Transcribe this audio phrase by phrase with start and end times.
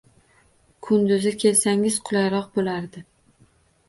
[0.85, 3.05] Kunduzi kelsangiz qulayroq bo'lardi.